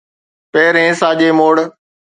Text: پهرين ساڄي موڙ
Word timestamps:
پهرين 0.51 0.91
ساڄي 1.01 1.29
موڙ 1.39 1.55